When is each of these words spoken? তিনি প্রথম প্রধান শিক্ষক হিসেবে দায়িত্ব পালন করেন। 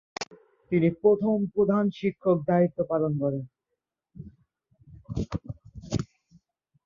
তিনি 0.71 0.89
প্রথম 1.01 1.35
প্রধান 1.53 1.85
শিক্ষক 1.99 2.37
হিসেবে 2.37 2.47
দায়িত্ব 2.49 2.79
পালন 2.91 3.11
করেন। 3.21 3.43